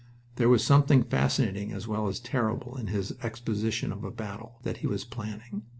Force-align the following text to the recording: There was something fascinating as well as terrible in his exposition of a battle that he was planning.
There 0.37 0.49
was 0.49 0.63
something 0.63 1.03
fascinating 1.03 1.71
as 1.71 1.87
well 1.87 2.07
as 2.07 2.19
terrible 2.19 2.75
in 2.75 2.87
his 2.87 3.11
exposition 3.21 3.91
of 3.91 4.03
a 4.03 4.09
battle 4.09 4.57
that 4.63 4.77
he 4.77 4.87
was 4.87 5.05
planning. 5.05 5.61